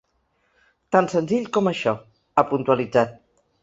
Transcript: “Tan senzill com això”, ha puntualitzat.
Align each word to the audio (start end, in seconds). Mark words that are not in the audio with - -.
“Tan 0.95 1.11
senzill 1.13 1.47
com 1.59 1.71
això”, 1.75 1.97
ha 2.45 2.49
puntualitzat. 2.53 3.19